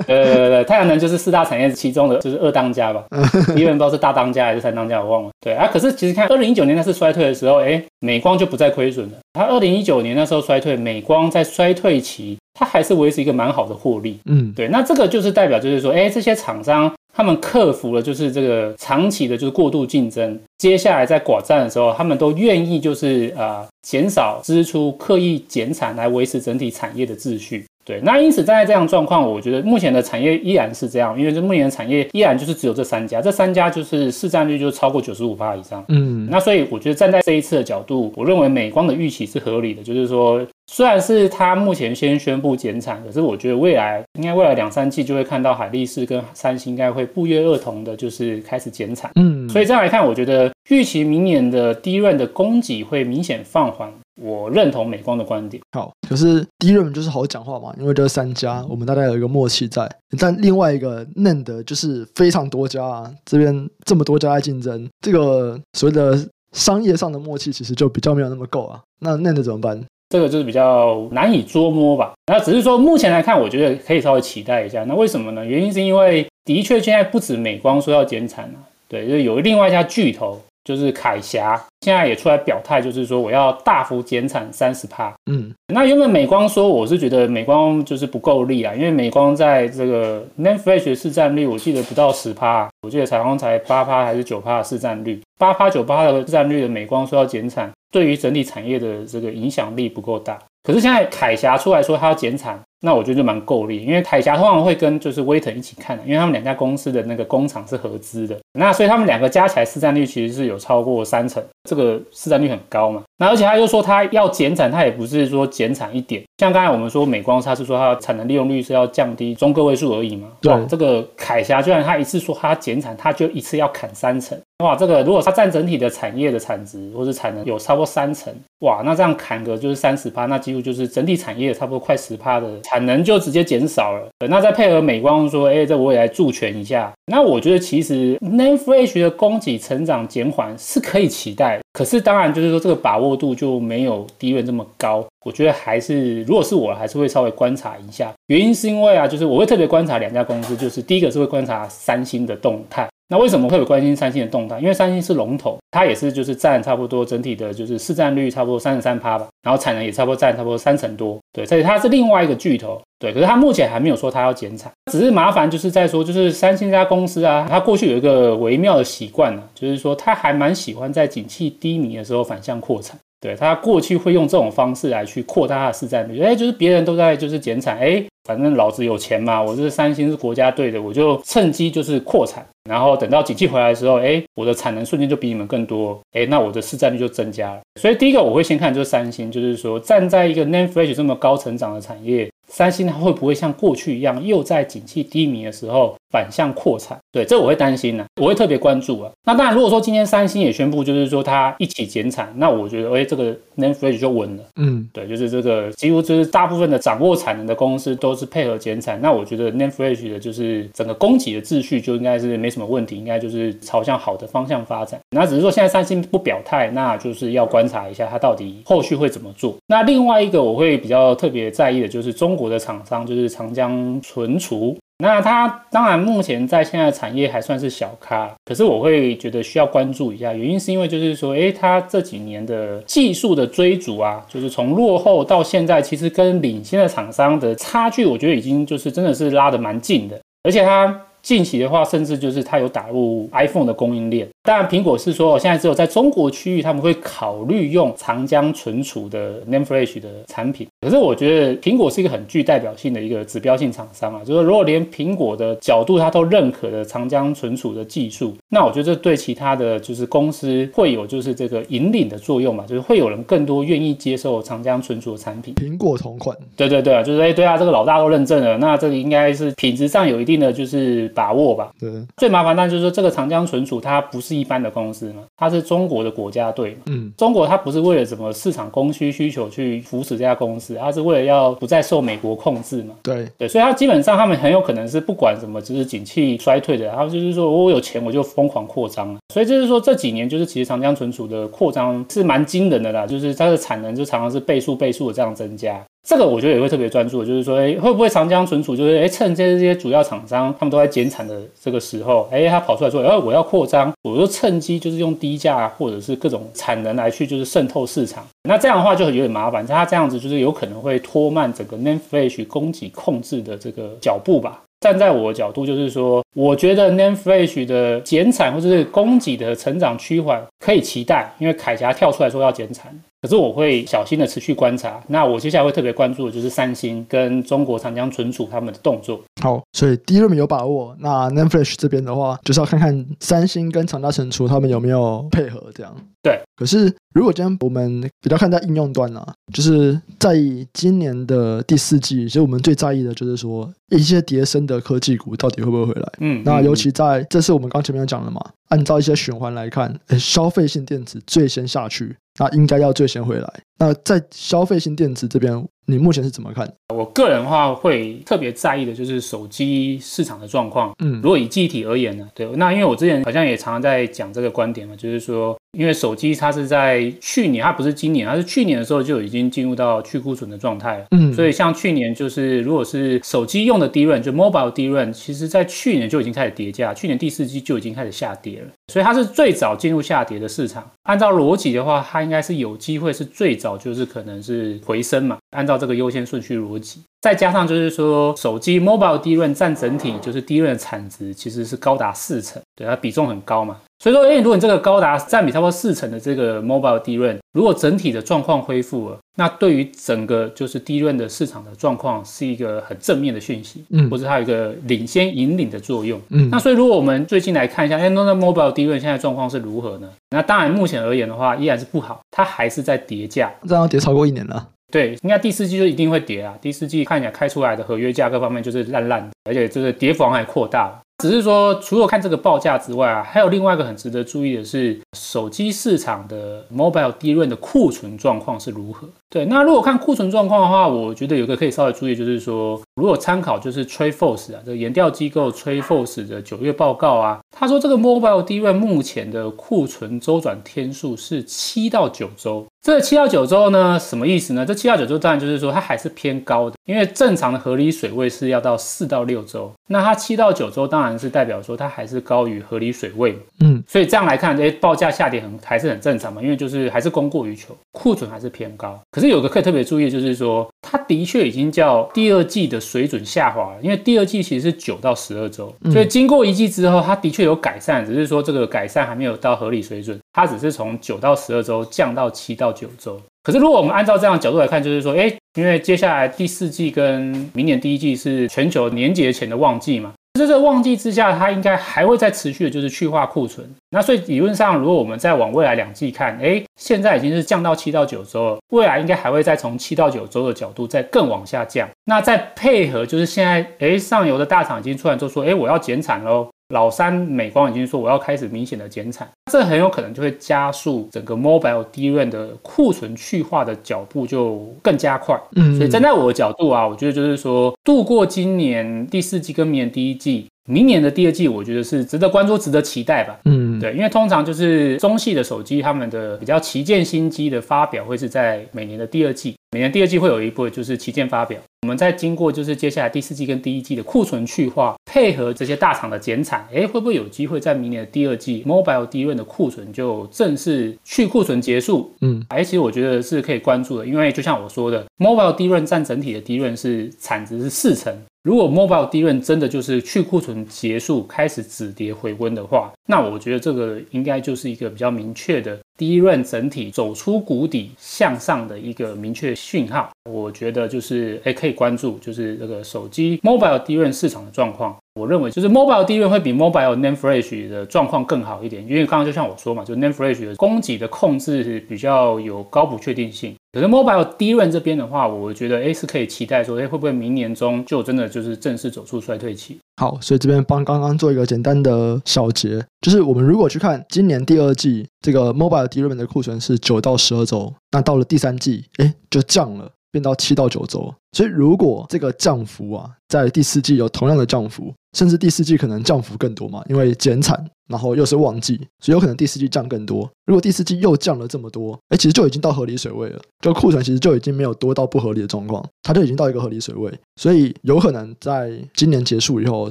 [0.06, 3.04] 对对对对，太阳能就是四大产业其中的就是二当家吧？
[3.10, 5.30] DRAM 不知道是大当家还是三当家，我忘了。
[5.40, 9.14] 对啊，可是其实看二零一九年那次衰退的时候，哎，美光就不再亏损了。
[9.32, 12.36] 它二零一九年那时候衰退，美光在衰退期。
[12.60, 27.66] 它还是维持一个蛮好的获利，嗯，对，那这个就是代表，就是说，哎，这些厂商他们克服了就是这个长期的，就是过度竞争，接下来在寡占的时候，他们都愿意就是啊、呃、减少支出，刻意减产来维持整体产业的秩序。
[27.88, 35.82] 对，那因此站在这样状况，我觉得目前的产业依然是这样，因为这目前的产业依然就是只有这三家，这三家就是市占率就超过九十五趴以上。
[35.88, 49.10] 嗯，那所以我觉得站在这一次的角度，我认为美光的预期是合理的，就是说虽然是它目前先宣布减产，可是我觉得未来应该未来两三季就会看到海力士跟三星应该会不约而同的，就是开始减产。
[49.14, 53.90] 嗯，所以这样来看，我觉得预期明年的 DRAM 的供给会明显放缓。
[54.20, 55.62] 我认同美光的观点。
[55.72, 59.88] 好，可是 DRAM 就是好讲话嘛，因为这三家我们大概有一个默契在。
[60.18, 66.18] 但另外一个 NAND 就是非常多家啊，这边这么多家在竞争，这个所谓的
[66.52, 68.80] 商业上的默契其实就比较没有那么够啊。
[69.00, 69.84] 那 NAND 怎么办？
[70.08, 72.14] 这个就是比较难以捉摸吧。
[72.26, 74.82] 那只是说目前来看，我觉得可以稍微期待一下。
[74.84, 75.44] 那为什么呢？
[75.44, 80.40] 原因是因为的确现在不止美光说要减产啊，对，就是有另外一家巨头。
[80.68, 85.10] 就是凯霞现在也出来表态，就是说我要大幅减产三十趴。
[85.30, 100.38] 嗯，那原本美光说，我是觉得美光就是不够力啊，因为美光在这个 NAND Flash 的市占率，我记得不到十趴，我记得彩虹才八趴还是九趴的市占率，八趴九趴的市占率的美光说要减产，对于整体产业的这个影响力不够大。
[100.62, 102.60] 可是现在凯霞出来说他要减产。
[102.80, 113.02] 那我觉得就蛮够力，因为凯霞通常会跟就是威腾一起看，因为他们两家公司的那个工厂是合资的，那所以他们两个加起来市占率其实是有超过三成，这个市占率很高嘛。
[113.18, 120.28] 那而且他又说他要减产，他也不是说减产一点，像刚才我们说美光，他是说他产能利用率是要降低中个位数而已嘛。
[120.40, 132.60] 对，这个凯霞居然他一次说他减产，他就一次要砍三成，哇，这个如果它占整体的产业的产值或者产能有超过三成，哇，那这样砍个就是三十趴，那几乎就是整体产业差不多快十趴的。
[132.62, 136.92] 产能就直接减少了，那再配合美光说，哎，这我也来助拳一下。
[137.06, 145.06] 那我觉得其实 NAND Flash 的供给成长减缓是可以期待，可是当然就是说这个把握度就没有 DRAM 这么高。
[145.24, 148.12] 我觉得还是，如果是我，还是会稍微观察一下。
[148.26, 152.88] 原因是因为啊，就是我会特别观察两家公司，就是第一个是会观察三星的动态。
[153.10, 154.58] 那为什么会有关心三星的动态？
[154.60, 163.12] 因为三星是龙头，它也是就是占差不多整体的，就是市占率差不多三十三趴吧，然后产能也差不多占差不多三成多，对，所以它是另外一个巨头，对。
[163.12, 172.98] 可是它目前还没有说它要减产，只是麻烦就是在说，就是三星这家公司啊，它过去有一个微妙的习惯呢，就是说它还蛮喜欢在景气低迷的时候反向扩产。
[173.20, 187.60] 对，他过去会用这种方式来去扩大他的市占率，哎，就是别人都在就是减产，哎，反正老子有钱嘛，我这是三星是国家队的，我就趁机就是扩产，然后等到景气回来的时候，哎，我的产能瞬间就比你们更多，哎，那我的市占率就增加了。
[187.80, 192.30] 所以第一个我会先看就是三星，就是说站在一个 NAND Flash 这么高成长的产业。
[192.50, 196.98] 三星它会不会像过去一样，又在景气低迷的时候反向扩产？
[197.12, 199.10] 对，这我会担心呢、啊，我会特别关注啊。
[199.24, 204.42] 那当然，如果说今天三星也宣布，就是说它一起减产，那我觉得，哎，这个 Name Flash 就稳了。
[204.56, 215.00] 嗯，对，就是这个几乎就是大部分的掌握产能的公司都是配合减产，那我觉得 Name Flash 的就是整个供给的秩序就应该是没什么问题，应该就是朝向好的方向发展。
[215.10, 219.56] 那只是说现在三星不表态，那就是要观察一下它到底后续会怎么做。
[219.66, 241.02] 那另外一个我会比较特别在意的就是中国的厂商就是长江存储，那它当然目前在现在的产业还算是小咖，可是我会觉得需要关注一下，原因是因为就是说，诶，它这几年的技术的追逐啊，就是从落后到现在，其实跟领先的厂商的差距，我觉得已经就是真的是拉得蛮近的，而且它。
[241.28, 244.26] 近期的话，甚至就是它有打入 iPhone 的供应链。
[244.44, 250.66] 当然，苹果是说现在只有在中国区域，他们会考虑用长江存储的 Name Flash 的产品。
[250.80, 265.54] 可是我觉得苹果是一个很具代表性的一个指标性厂商啊，就是如果连苹果的角度它都认可的长江存储的技术，那我觉得这对其他的就是公司会有就是这个引领的作用嘛，就是会有人更多愿意接受长江存储的产品。
[265.56, 271.12] 苹果同款，对对对啊，就是哎对啊，这个老大都认证了，那这个应该是品质上有一定的就是。
[271.18, 271.72] 把握吧。
[271.80, 276.76] 对，最麻烦，但就是说，这个长江存储它不是一般的公司嘛，它是中国的国家队。
[276.86, 282.94] 嗯，中国它不是为了什么市场供需需求去扶持这家公司，它是为了要不再受美国控制嘛。
[283.02, 289.18] 对对，所以它基本上他们很有可能是不管什么，就是景气衰退的，然后就是说我有钱我就疯狂扩张了。
[289.34, 295.84] 所以就是说这几年就是其实长江存储的扩张是蛮惊人的啦，就是它的产能就常常是倍数倍数的这样增加。
[296.06, 308.26] 这个我觉得也会特别专注，就是说，哎，会不会长江存储就是，哎，趁这些这些主要厂商他们都在减产的这个时候，哎，他跑出来说，哎，我要扩张，我就趁机就是用低价或者是各种产能来去就是渗透市场。
[308.48, 314.62] 那这样的话就有点麻烦，他这样子就是有可能会拖慢整个 name Flash 供给控制的这个脚步吧。
[314.80, 322.98] 站在我的角度，就是说，我觉得 Name Flash 的减产或者是供给的成长趋缓可以期待，因为凯霞跳出来说要减产。
[323.20, 325.02] 可是我会小心的持续观察。
[325.08, 329.20] 那我接下来会特别关注的就是三星跟中国长江存储他们的动作。
[329.42, 330.94] 好，所以第一轮没有把握。
[331.00, 335.92] 那 n a m e f l a s h 这边的话，就是要看看三星跟长江存储他们有没有配合这样。
[336.22, 336.38] 对。
[336.58, 340.36] 可是如果今天我们比较看在应用端啊，就是在
[340.72, 346.12] 今年的第四季，其实我们最在意的就是说一些叠升的科技股到底会不会回来。
[346.18, 346.42] 嗯。
[346.44, 352.16] 那尤其在这是我们刚前面讲了嘛，按照一些循环来看，消费性电子最先下去。
[352.40, 353.52] 那应该要最先回来。
[353.80, 356.72] 那在消费性电子这边，你目前是怎么看？
[356.94, 360.92] 我个人的话会特别在意的就是手机市场的状况。
[361.02, 371.04] 嗯，如果以记忆体而言呢，对，那因为我之前好像也常常在讲这个观点嘛，就是说，因为手机它是在去年，它不是今年，它是去年的时候就已经进入到去库存的状态了。
[371.10, 378.68] 嗯，所以像去年就是如果是手机用的 DRAM，就 Mobile DRAM，其实在去年就已经开始跌价，去年第四季就已经开始下跌了。
[378.92, 380.90] 所以它是最早进入下跌的市场。
[381.02, 385.36] 按照逻辑的话，它应该是有机会是最早就是可能是回升嘛。
[385.50, 393.76] 按照这个优先顺序逻辑，再加上就是说手机 Mobile DRAM 占整体就是 DRAM 的产值其实是高达四成，对，它比重很高嘛。
[394.00, 406.48] 所以说，哎，如果你这个高达占比差不多四成的这个 Mobile DRAM，如果整体的状况恢复了，那对于整个就是 DRAM 的市场的状况是一个很正面的讯息，嗯，或者它有一个领先引领的作用，嗯。
[406.50, 410.08] 那所以如果我们最近来看一下，哎，那 Mobile DRAM 现在状况是如何呢？
[410.30, 414.68] 那当然，目前而言的话，依然是不好，它还是在跌价，这样跌超过一年了。
[414.92, 416.54] 对，应该第四季就一定会跌啊。
[416.62, 421.02] 第四季看起来开出来的合约价各方面就是烂烂的，而且这个跌幅还扩大了。
[421.18, 429.08] 只是说，除了看这个报价之外啊，还有另外一个很值得注意的是，手机市场的 Mobile 迪润的库存状况是如何？
[429.30, 442.66] 对，那如果看库存状况的话，我觉得有个可以稍微注意，就是说，如果参考就是 TrendForce 啊，这个研调机构 TrendForce 的九月报告啊，他说这个 Mobile DRAM 目前的库存周转天数是七到九周。
[442.80, 444.64] 这七到九周呢，什么意思呢？
[444.64, 458.98] 这七到九周当然就是说它还是偏高的，因为正常的合理水位是要到四到六周，那它七到九周当然是代表说它还是高于合理水位，嗯，所以这样来看，哎，报价下跌很还是很正常嘛，因为就是还是供过于求，库存还是偏高。
[459.18, 473.20] 可是有个可以特别注意，就是说它的确已经叫第二季的水准下滑了，因为第二季其实是九到十二周，所以经过一季之后，它的确有改善，只是说这个改善还没有到合理水准，它只是从九到十二周降到七到九周。
[473.42, 480.12] 可是如果我们按照这样的角度来看，就是说，哎，因为接下来第四季跟明年第一季是全球年节前的旺季嘛。
[480.38, 483.68] 在这个旺季之下，它应该还会再持续的，就是去化库存。
[483.90, 491.88] 那所以理论上，如果我们再往未来两季看，哎，现在已经是降到七到九周了，未来应该还会再从七到九周的角度再更往下降。
[492.04, 496.48] 那再配合就是现在，哎，上游的大厂已经出来就说，哎，我要减产喽。
[496.74, 505.40] 老三美光已经说我要开始明显的减产，这很有可能就会加速整个 Mobile DRAM 的库存去化的脚步就更加快。
[505.56, 510.46] 嗯，所以站在我的角度啊，我觉得就是说度过今年第四季跟明年第一季。
[510.70, 513.40] 明年的第二季，我觉得是值得关注、值得期待吧。
[513.46, 519.54] 嗯，对，因为通常就是中系的手机，他们的比较旗舰新机的发表会是在每年的第二季。
[519.70, 521.60] 每年第二季会有一部就是旗舰发表。
[521.82, 532.10] 我们在经过就是接下来第四季跟第一季的库存去化，配合这些大厂的减产，诶，会不会有机会在明年的第二季 Mobile DRAM 的库存就正式去库存结束？
[532.22, 538.12] 嗯，诶，其实我觉得是可以关注的，因为就像我说的，Mobile DRAM 占整体的 DRAM 是产值是四成。
[538.42, 550.10] 如果 Mobile 低润真的就是去库存结束，开始止跌回温的话，那我觉得这个应该就是一个比较明确的 DRAM 整体走出谷底向上的一个明确讯号。
[550.30, 554.96] 我觉得就是诶可以关注就是这个手机 Mobile DRAM 市场的状况。
[555.14, 563.56] 我认为就是 Mobile DRAM 会比 Mobile NAND Flash 的状况更好一点，因为刚刚就像我说嘛，就 NAND Flash 的供给的控制比较有高不确定性。
[563.72, 569.78] 可是 Mobile DRAM 这边的话，我觉得诶是可以期待说，诶会不会明年中就真的就是正式走出衰退期？
[569.98, 579.90] 好，所以这边帮刚刚做一个简单的小结，就是我们如果去看今年第二季这个 Mobile DRAM 的库存是九到十二周，那到了第三季，哎就降了。
[580.10, 590.28] 变到七到九周，所以如果这个降幅啊，在第四季有同样的降幅，甚至第四季可能降幅更多嘛，因为减产，然后又是旺季，所以有可能第四季降更多。
[590.46, 599.90] 如果第四季又降了这么多，哎，其实就已经到合理水位了，就库存其实就已经没有多到不合理的状况，它就已经到一个合理水位，所以有可能在今年结束以后，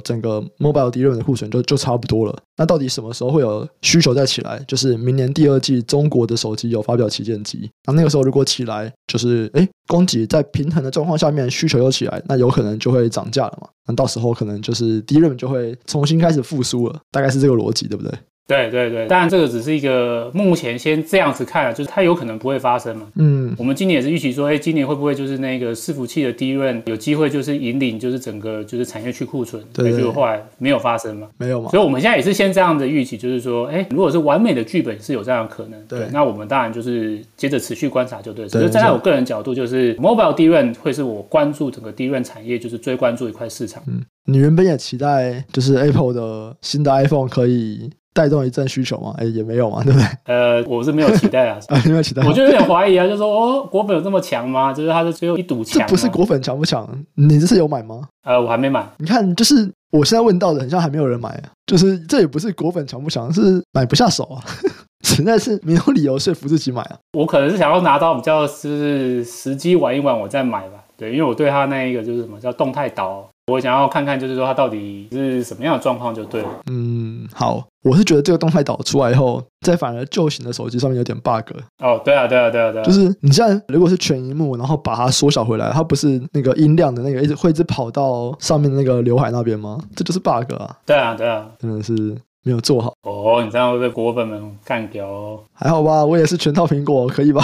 [0.00, 2.36] 整个 Mobile DRAM 的库存就就差不多了。
[2.56, 4.58] 那到底什么时候会有需求再起来？
[4.66, 13.68] 就是明年第二季中国的手机有发表旗舰机，那那个时候如果起来，就是哎，供给在平衡的状况下面，需求又起来，那有可能就会涨价了嘛。
[13.86, 18.12] 那到时候可能就是 DRAM 就会重新开始复苏了，大概是这个逻辑，对不对？
[18.48, 23.06] 对对对，当然这个只是一个目前先这样子看，就是它有可能不会发生嘛。
[23.16, 29.62] 嗯，我们今年也是预期说，哎，今年会不会就是那个伺服器的 DRAM 有机会就是引领，就是整个就是产业去库存？
[29.74, 31.28] 对，对，对，结果后来没有发生嘛。
[31.36, 31.70] 没有嘛。
[31.70, 38.48] 所以我们现在也是先这样的预期，就是说，哎，如果是完美的剧本是有这样的可能，对，对，那我们当然就是接着持续观察就对了。
[38.48, 43.82] 所以站在我个人角度，就是 Mobile DRAM 会是我关注整个 DRAM 产业就是最关注一块市场。
[43.86, 47.90] 嗯，你原本也期待就是 Apple 的新的 iPhone 可以。
[48.14, 49.14] 带动一阵需求吗？
[49.18, 50.08] 哎，也没有嘛，对不对？
[50.24, 52.26] 呃，我是没有期待啊， 啊，没有期待。
[52.26, 54.72] 我就有点怀疑啊，就说哦，果粉有这么强吗？
[54.72, 55.80] 就是它是最后一堵墙。
[55.80, 56.88] 这不是果粉强不强？
[57.14, 58.08] 你这是有买吗？
[58.24, 58.86] 呃，我还没买。
[58.98, 61.44] 你看，就是我现在问到的，很像还没有人买啊。
[61.66, 64.42] 就是这也不是果粉强不强，是买不下手啊，
[65.04, 66.96] 实在是没有理由说服自己买啊。
[67.12, 70.84] 我可能是想要拿到比较就是时机玩一玩，我再买吧。
[70.96, 73.28] 对，因为我对它那一个就是什么叫动态岛。
[73.48, 76.48] 我想要看看，就是说它到底是什么样的状况就对了。
[76.70, 81.56] 嗯，好，我是觉得这个动态导出来以后，在反而旧型的手机上面有点 bug。
[81.82, 89.78] 哦，对啊，对啊，对啊，对啊，就是你现在如果是全荧幕，然后把它缩小回来，它不是那个音量的那个一直会一直跑到上面的那个刘海那边吗？
[89.96, 90.76] 这就是 bug 啊。
[90.84, 92.16] 对啊，对啊，真的是。
[92.48, 95.40] 没有做好哦，你这样会被果粉们干掉哦。
[95.52, 97.42] 还好吧，我也是全套苹果，可以吧？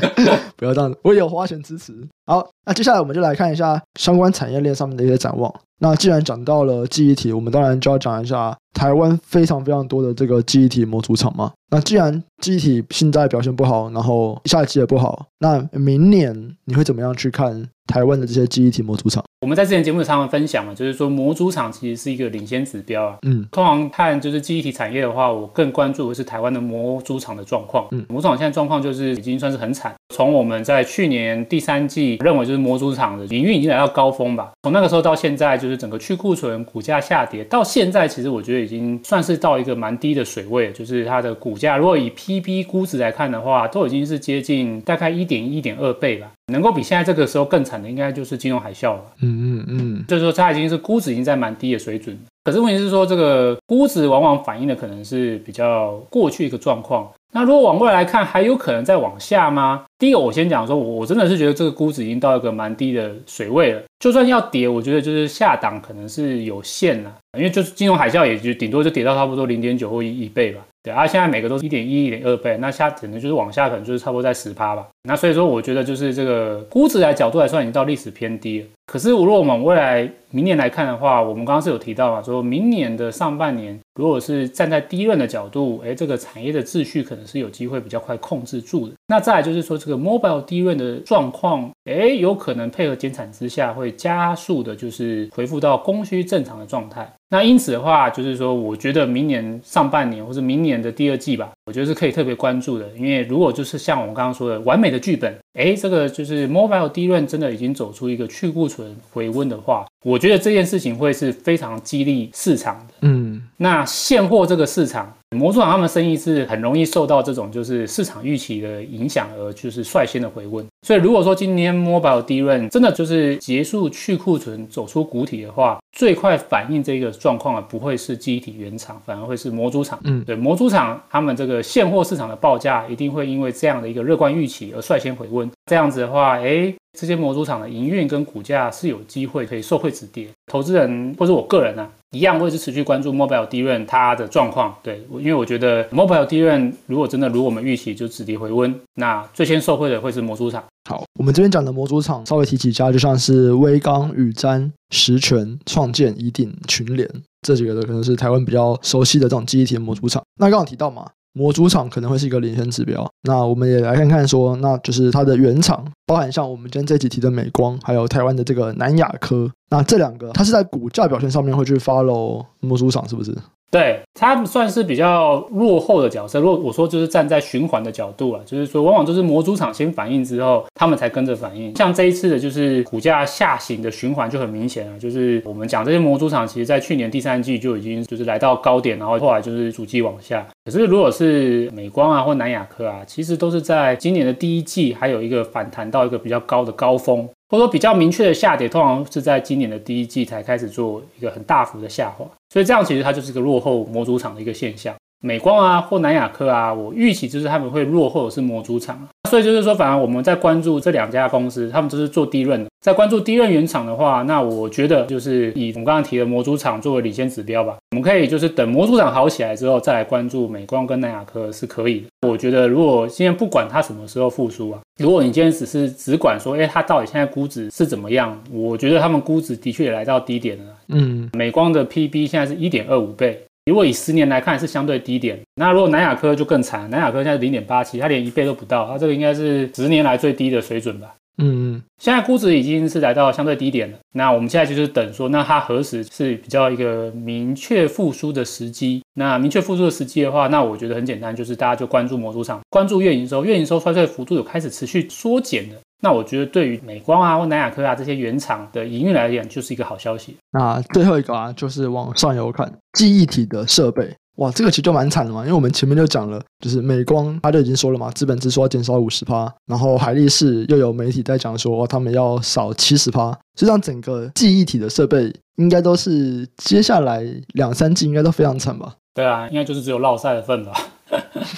[0.56, 1.92] 不要这样子，我也有花钱支持。
[2.24, 5.52] 好，那接下来我们就来看一下相关产业链上面的一些展望。
[5.80, 11.52] 那既然讲到了记忆体，我们当然就要讲一下台湾非常非常多的这个记忆体模组厂嘛。
[11.70, 19.24] 那既然记忆体现在表现不好，然后下一季也不好，那明年你会怎么样去看台湾的这些记忆体模组厂？
[19.40, 23.16] 我们在之前节目常常分享嘛，就是说模组厂其实是一个领先指标啊。
[23.22, 27.86] 嗯，通常看就是记忆体产业的话，我更关注的是台湾的模组厂的状况。
[27.92, 29.94] 嗯，模组厂现在状况就是已经算是很惨。
[30.14, 46.32] 从我们在去年第三季认为就是模组厂的营运已经来到高峰吧，从那个时候到现在，就是整个去库存、股价下跌，到现在其实我觉得已经算是到一个蛮低的水位，就是它的股价如果以 PB 估值来看的话，都已经是接近大概一点一点二倍吧。
[46.48, 49.02] 能够比现在这个时候更惨的，应该就是金融海啸了。
[49.20, 52.18] 嗯嗯嗯，就是说它已经是估值已经在蛮低的水准。
[52.44, 57.08] 可是问题是说，这个估值往往反映的可能是比较过去一个状况。
[57.32, 59.84] 那如果往未来看，还有可能再往下吗？
[59.98, 63.82] 第一个，我先讲说，我我真的是觉得这个估值已经到一个蛮低的水位了。
[63.98, 70.60] 就算要跌，我觉得就是下档可能是有限了，因为就是金融海啸，也就顶多就跌到差不多零点九或一一倍吧。
[70.82, 74.86] 对啊，现在每个都是一点一、一点二倍，那下可能就是往下，可能就是差不多在十趴吧。
[75.02, 78.66] 那所以说，我觉得就是这个估值来角度来说，已经到历史偏低了。
[78.86, 88.94] 可是，如果我们未来明年来看的话，我们刚刚是有提到嘛，说明年的上半年，如果是站在低润的角度，诶，这个产业的秩序可能是有机会比较快控制住的。
[89.08, 97.12] 那再来就是说，这个 Mobile 低润的状况，诶，有可能配合减产之下，会加速的，就是恢复到供需正常的状态。
[97.30, 102.88] 那因此的话，就是说，我觉得明年上半年或者明年的第二季吧，我觉得是可以特别关注的。
[102.96, 112.94] 因为如果就是像我们刚刚说的完美的剧本，哎，这个就是 Mobile DRAM 真的已经走出一个去库存回温的话，我觉得这件事情会是非常激励市场的。
[113.02, 120.64] 嗯，那现货这个市场，模组厂他们生意是很容易受到这种就是市场预期的影响，而就是率先的回温。
[120.86, 129.98] 所以如果说今天 Mobile DRAM 真的就是结束去库存，走出谷底的话，最快反应这个状况啊，不会是记忆体原厂，反而会是模组厂。
[130.04, 135.50] 嗯，对，模组厂他们这个现货市场的报价一定会因为这样的一个乐观预期而率先回温。
[135.66, 136.72] 这样子的话，哎。
[136.98, 144.74] 这些模组厂的营运跟股价是有机会可以受惠止跌，投资人或者我个人啊，一样会是持续关注 Mobile DRAM 它的状况。
[144.82, 150.64] 对，因为我觉得 Mobile DRAM 如果真的如我们预期就止跌回温，那最先受惠的会是模组厂。
[150.88, 157.06] 好，我们这边讲的模组厂稍微提几家，就像是威刚、宇瞻、实权、创建、宜鼎、群联
[157.42, 160.22] 这几个的，可能是台湾比较熟悉的这种记忆体的模组厂。
[160.40, 161.06] 那刚刚提到嘛。
[161.34, 173.36] 模组厂可能会是一个领先指标，那我们也来看看说，那就是它的原厂，包含像我们今天这几提的美光，还有台湾的这个南亚科，那这两个它是在股价表现上面会去 follow 模组厂，是不是？
[173.70, 176.40] 对，他们算是比较落后的角色。
[176.40, 181.76] 如果我说就是站在循环的角度啊，就是说往往都是模组厂先反应之后，他们才跟着反应。
[181.76, 184.98] 像这一次的就是股价下行的循环就很明显了。
[184.98, 190.46] 就是我们讲这些模组厂，其实在去年第三季就已经就是来到高点，然后后来就是逐季往下。
[190.64, 197.28] 可是如果是美光啊或南亚科啊，其实都是在今年的第一季还有一个反弹到一个比较高的高峰。
[197.50, 204.94] 或者说比较明确的下跌，通常是在今年的第一季才开始做一个很大幅的下滑，所以这样其实它就是个落后模组厂的一个现象。
[205.20, 217.76] 美光啊或南亚科啊，我预期就是他们会落后的是模组厂，所以就是说，反而我们在关注这两家公司，他们都是做低润的，在关注低润原厂的话，那我觉得就是以我们刚刚提的模组厂作为领先指标吧。
[217.90, 222.28] 我们可以就是等模组厂好起来之后，再来关注美光跟南亚科是可以的。
[222.28, 228.38] 我觉得如果今天不管它什么时候复苏啊，如果你今天只是只管说，哎，它到底现在估值是怎么样？
[228.50, 230.64] 我觉得他们估值的确也来到低点了。
[230.88, 233.40] 嗯，美光的 PB 现在是一点二五倍。
[233.66, 241.14] 如果以十年来看是相对低点，那如果南亚科就更惨，南亚科现在零点八七，它连一倍都不到，它这个应该是十年来最低的水准吧？
[241.40, 249.02] 嗯嗯，现在估值已经是来到相对低点了，那我们现在就是等说，那它何时是比较一个明确复苏的时机？
[249.14, 255.76] 那明确复苏的时机的话，那我觉得很简单，就是大家就关注模组厂，关注月营收，月营收衰退幅度有开始持续缩减的。
[256.00, 260.36] 那我觉得对于美光啊或南亚科啊这些原厂的营运来讲，就是一个好消息。
[260.52, 277.24] 那最后一个啊，就是往上游看，记忆体的设备，哇，这个其实就蛮惨的嘛，因为我们前面就讲了，就是美光他就已经说了嘛，资本支出要减少五十趴，然后海力士又有媒体在讲说他们要少七十趴，实际上整个记忆体的设备应该都是接下来
[277.54, 278.94] 两三季应该都非常惨吧？
[279.12, 280.72] 对啊，应该就是只有落赛的份吧。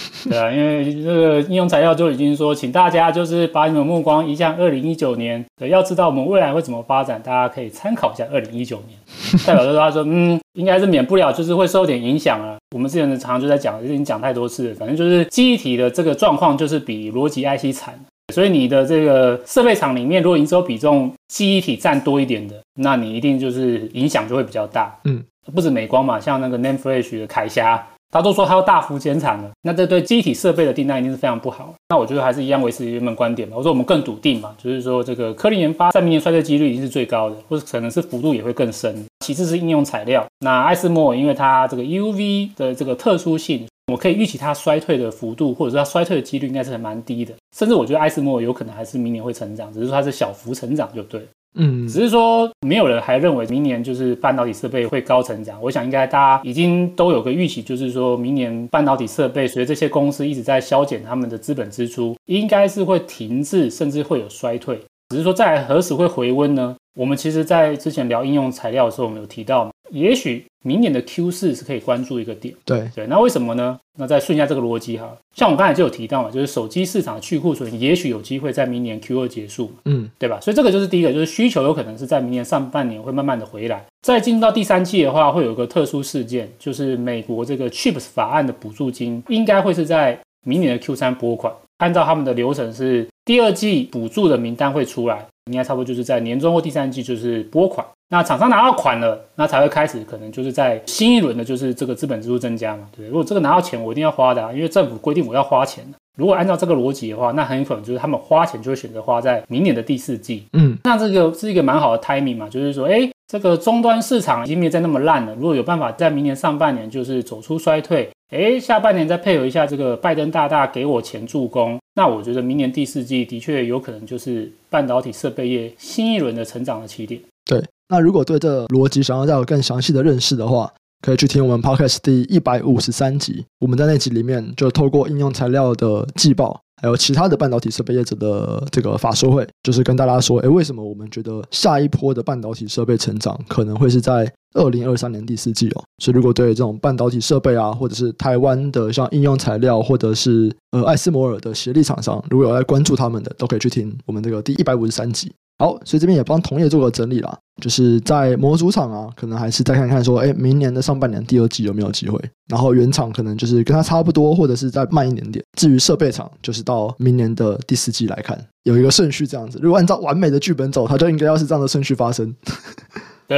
[0.29, 5.45] 对啊，因为这个应用材料就已经说，请大家就是把你们目光移向二零一九年。
[5.59, 8.99] 对，要知道我们未来会怎么发展，大家可以参考一下二零一九年。
[9.47, 12.57] 代表就是他说，嗯，应该是免不了，就是会受点影响啊。
[12.75, 17.99] 我们之前常常就在讲，已经讲太多次了，反正就是记忆体的这个状况，就是比逻辑 IC 惨。
[18.33, 24.97] 所以你的这个设备厂里面，如果营收比重记忆体占多一点的，那你一定就是影响就会比较大。
[25.05, 25.21] 嗯，
[25.53, 27.85] 不止美光嘛，像那个 NAND Flash 的凯霞。
[28.11, 31.73] 他都说他要大幅减产了，那这对机体设备的订单一定是非常不好。
[31.89, 33.57] 那我觉得还是一样维持原本观点吧。
[33.57, 39.05] 我说我们更笃定嘛，就是说这个科林研发在明年衰退几率已经是最高的，或者可能是幅度也会更深。
[39.25, 47.33] 其次是应用材料，那艾斯摩尔因为它这个 UV 的这个特殊性，我可以预期它衰退的幅度，或者说它衰退的几率应该是还蛮低的。
[47.57, 51.25] 甚至我觉得艾斯摩尔有可能还是明年会成长，只是说它是小幅成长就对。
[51.55, 55.61] 嗯，只是说没有人还认为明年就是半导体设备会高成长。
[55.61, 64.81] 我想应该大家已经都有个预期，就是说明年半导体设备随着这些公司一直在削减他们的资本支出，应该是会停滞，甚至会有衰退。
[65.09, 66.77] 只是说在何时会回温呢？
[66.95, 72.55] 我们其实在之前聊应用材料的时候，我们有提到，也许明年的 Q 四是可以关注一个点。
[72.65, 73.79] 对对，那为什么呢？
[73.99, 80.41] 那再顺一下这个逻辑哈，像我刚才就有提到嘛，就是手机市场去库存，也许有机会在明年 Q 二结束，嗯，对吧？
[80.41, 83.85] 所以这个就是第一个，就是需求有可能是在明年上半年会慢慢的回来。
[84.03, 91.53] 再进入到第三季的话，会有一个特殊事件，就是美国这个 CHIPS 法案的补助金，应该会是在明年的 Q 三拨款。
[91.79, 97.87] 按照他们的流程是，第二季补助的名单会出来，应该差不多就是在年终或第三季就是拨款。
[98.09, 103.07] 那厂商拿到款了，那才会开始可能就是在新一轮的就是这个资本支出增加嘛，对。
[103.07, 105.99] 如果这个拿到钱，我一定要花的啊，因为政府规定我要花钱的。
[106.17, 110.45] 如果按照这个逻辑的话，那很有可能就是他们花钱就会选择花在明年的第四季。
[110.53, 118.11] 嗯，那这个是一个蛮好的 timing 嘛，就是说，哎，这个终端市场已经没有再那么烂了，如果有办法在明年上半年就是走出衰退。
[118.31, 127.21] 哎，下半年再配合一下这个拜登大大给我钱助攻，那我觉得明年第四季的确有可能就是半导体设备业新一轮的成长的起点。
[127.45, 145.83] 对，那如果对这逻辑想要再有更详细的认识的话，可以去听我们 Podcast 第一百五十三集，我们在那集里面就透过应用材料的季报，还有其他的半导体设备业者的这个法说会，就是跟大家说，哎，为什么我们觉得下一波的半导体设备成长可能会是在二零二三年第四季哦？
[146.03, 155.33] 所以如果对这种半导体设备啊，或者是台湾的像应用材料，或者是呃艾斯摩尔的协力厂商，如果有在关注他们的，都可以去听我们这个第一百五十三集。
[155.61, 162.19] 好，所以这边也帮同业做个整理啦，就是在模组厂啊，可能还是再看看说，哎，明年的上半年第二季有没有机会？
[162.49, 165.45] 然后原厂可能就是跟它差不多，或者是再慢一点点。
[165.59, 169.59] 至于设备厂，就是到明年的第四季来看，有一个顺序这样子。
[169.61, 172.35] 如果按照完美的剧本走，它就应该要是这样的顺序发生。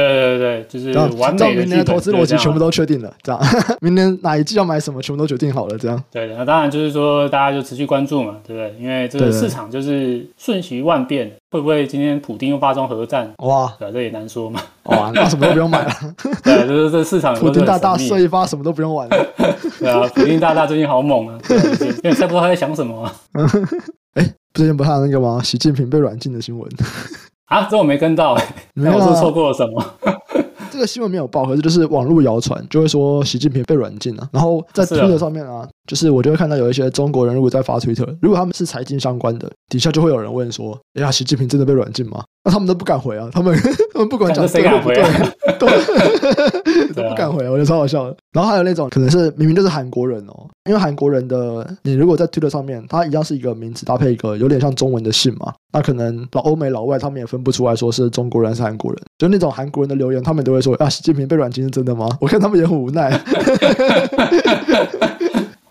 [0.01, 1.49] 对对对，就是完美的。
[1.51, 3.39] 明年的投资逻辑全部都确定了，这样，
[3.79, 6.03] 明年哪一季要买什么，全部都决定好了，这样。
[6.11, 8.83] 对，那当然就是说，大家就持续关注嘛，对不对？
[8.83, 13.31] 因为这个市场就是瞬息万变，会不会今天普丁又发动核战？
[13.37, 14.59] 哇，对，这也难说嘛。
[14.85, 15.91] 哇，那什么都不用买了。
[16.43, 17.35] 对，就是这市场。
[17.35, 19.27] 普丁大大射一发，什么都不用玩了。
[19.79, 21.37] 对啊，普丁大大最近好猛啊，
[22.03, 23.07] 因为猜不到他在想什么。
[24.15, 25.39] 哎，最近不是那个吗？
[25.43, 26.67] 习近平被软禁的新闻。
[27.53, 28.35] 啊，这我没跟到，
[28.73, 29.85] 没有，我是错过了什么？
[30.71, 34.27] 这个新闻没有报，可是就是网络谣传，就会说习近平被软禁了。
[34.31, 43.55] 然后在推特上面啊，就是我就会看到有一些中国人如果在发推特，如果他们是财经相关的，底下就会有人问说：“哎呀，习近平真的被软禁吗？”那他们都不敢回啊，他们
[43.93, 45.03] 他们不管讲谁不对，
[45.59, 45.67] 都
[46.95, 48.17] 都不敢回，我觉得超好笑的。
[48.33, 62.09] 然后还有那种可能是明明就是韩国人哦，因为韩国人的你如果在 Twitter 上面，他一样是一个名字搭配一个有点像中文的姓嘛，那可能老欧美老外他们也分不出来说是中国人还是韩国人，就那种韩国人的留言，他们都会说啊，习近平被软禁是真的吗？
[62.19, 63.11] 我看他们也很无奈。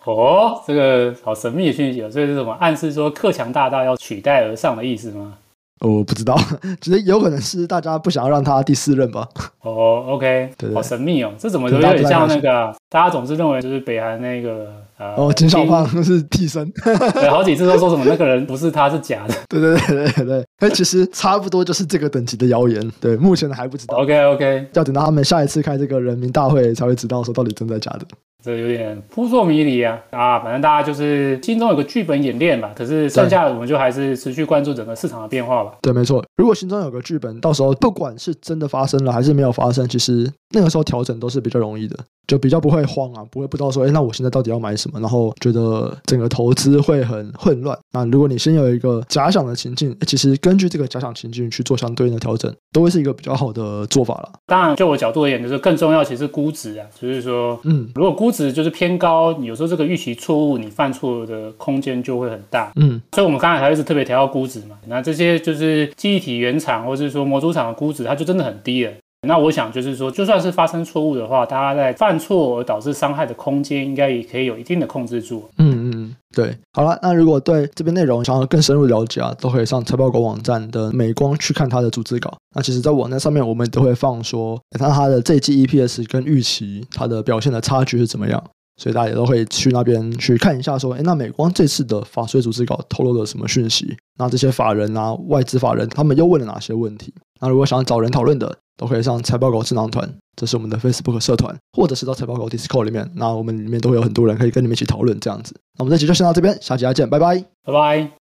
[0.05, 5.35] 哦，这个好神秘的讯息啊，所以是什么暗示说克强大大要取代而上的意思吗？
[5.83, 6.39] 我不知道，
[6.81, 9.29] 只是有可能是大家不想要让他第四任吧。
[9.63, 12.75] 哦，OK，对对，好神秘哦，这怎么有点像那个、啊？
[12.89, 16.71] 大家总是认为就是北韩那个呃，哦，金小胖是替身，
[17.15, 19.35] 对，好几次都说什么那个人不是他是假的。
[19.49, 22.93] 对对对对对，那其实差不多就是这个等级的谣言。
[23.01, 23.97] 对，目前还不知道。
[23.99, 28.07] OK OK，要等到他们下一次开这个人民大会才会知道说到底真的假的。
[28.45, 30.41] 这有点扑朔迷离啊啊！
[30.41, 35.75] 反正大家就是心中有个剧本演练吧，可是剩下的我们就还是持续关注整个市场的变化吧。
[35.81, 36.25] 对，没错。
[36.37, 41.99] 如果心中有个剧本，到时候不管是真的发生了还是没有发生，其实那个时候调整都是比较容易的。
[42.29, 45.01] 就比较不会慌啊，不会不知道说，哎，那我现在到底要买什么？
[45.01, 47.77] 然后觉得整个投资会很混乱。
[47.93, 54.33] 那如果你先有一个假想的情境，其实根据这个假想情境去做相对应的调整，都会是一个比较好的做法了。
[54.47, 62.73] 当然，就我角度而言，就是更重要其实是估值啊，就是说，嗯，如果估值就是偏高，你有时候这个预期错误，你犯错的空间就会很大。
[62.77, 64.79] 嗯，所以我们刚才还是特别提到估值嘛。
[64.87, 68.93] 那这些就是记忆体原厂或者是说模组厂的估值，它就真的很低了。
[69.25, 75.49] 那我想就是说，就算是发生错误的话，大家在犯错而导致伤害的空间，应该也可以有一定的控制住。
[75.59, 76.57] 嗯嗯，对。
[76.73, 82.37] 好了，那如果对这边内容想要更深入了解啊，都可以上财报狗网站的美光去看它的组织稿。
[82.57, 88.43] 那其实，在网站上面，我们都会放说，看它的这季 EPS 跟预期它的表现的差距是怎么样。
[88.81, 93.95] 所以大家也都会去那边去看一下，说，诶，那美光这次的法税组织稿透露了什么讯息？
[94.19, 97.15] 那这些法人啊，外资法人他们又问了哪些问题？
[97.43, 105.53] 那如果想找人讨论的，都可以上财报狗智囊团，这是我们的 Facebook 社团，或者是到财报狗 Discord 里面，那我们里面都会有很多人可以跟你们一起讨论这样子。
[105.77, 108.13] 那我们这期就先到这边，下期再见，拜拜，拜拜。